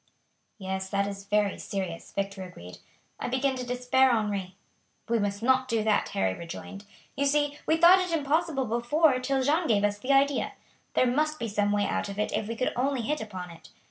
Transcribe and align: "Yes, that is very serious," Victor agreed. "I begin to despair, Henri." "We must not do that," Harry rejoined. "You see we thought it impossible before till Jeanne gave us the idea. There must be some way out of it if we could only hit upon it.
"Yes, 0.57 0.89
that 0.89 1.05
is 1.07 1.25
very 1.25 1.59
serious," 1.59 2.11
Victor 2.11 2.41
agreed. 2.41 2.79
"I 3.19 3.27
begin 3.27 3.55
to 3.57 3.63
despair, 3.63 4.09
Henri." 4.09 4.55
"We 5.07 5.19
must 5.19 5.43
not 5.43 5.67
do 5.67 5.83
that," 5.83 6.09
Harry 6.09 6.33
rejoined. 6.33 6.85
"You 7.15 7.27
see 7.27 7.59
we 7.67 7.77
thought 7.77 7.99
it 7.99 8.11
impossible 8.11 8.65
before 8.65 9.19
till 9.19 9.43
Jeanne 9.43 9.67
gave 9.67 9.83
us 9.83 9.99
the 9.99 10.11
idea. 10.11 10.53
There 10.95 11.05
must 11.05 11.37
be 11.37 11.47
some 11.47 11.71
way 11.71 11.85
out 11.85 12.09
of 12.09 12.17
it 12.17 12.31
if 12.31 12.47
we 12.47 12.55
could 12.55 12.73
only 12.75 13.01
hit 13.01 13.21
upon 13.21 13.51
it. 13.51 13.69